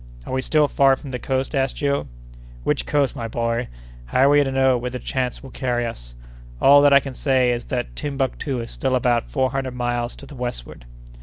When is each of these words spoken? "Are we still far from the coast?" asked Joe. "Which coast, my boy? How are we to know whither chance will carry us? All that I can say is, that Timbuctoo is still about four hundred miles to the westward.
"Are 0.25 0.33
we 0.33 0.41
still 0.41 0.67
far 0.67 0.95
from 0.95 1.11
the 1.11 1.19
coast?" 1.19 1.53
asked 1.53 1.75
Joe. 1.75 2.07
"Which 2.63 2.87
coast, 2.87 3.15
my 3.15 3.27
boy? 3.27 3.67
How 4.05 4.21
are 4.21 4.29
we 4.29 4.43
to 4.43 4.51
know 4.51 4.75
whither 4.75 4.97
chance 4.97 5.43
will 5.43 5.51
carry 5.51 5.85
us? 5.85 6.15
All 6.59 6.81
that 6.81 6.91
I 6.91 6.99
can 6.99 7.13
say 7.13 7.51
is, 7.51 7.65
that 7.65 7.95
Timbuctoo 7.95 8.61
is 8.61 8.71
still 8.71 8.95
about 8.95 9.29
four 9.29 9.51
hundred 9.51 9.75
miles 9.75 10.15
to 10.15 10.25
the 10.25 10.33
westward. 10.33 10.85